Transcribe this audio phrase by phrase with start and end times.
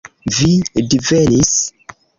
[0.37, 0.49] Vi
[0.95, 1.55] divenis.